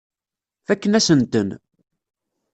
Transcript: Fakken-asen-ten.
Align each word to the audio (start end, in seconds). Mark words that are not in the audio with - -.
Fakken-asen-ten. 0.67 1.49